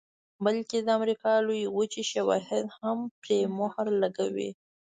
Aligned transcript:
بلکې 0.45 0.77
د 0.81 0.87
امریکا 0.99 1.31
لویې 1.47 1.67
وچې 1.77 2.03
شواهد 2.11 2.65
هم 2.79 2.97
پرې 3.21 3.39
مهر 3.59 3.87
لګوي 4.01 4.49